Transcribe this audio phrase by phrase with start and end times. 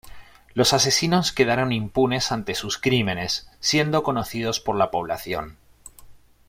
[0.55, 5.59] Los asesinos quedaron impunes ante sus crímenes siendo conocidos por la población.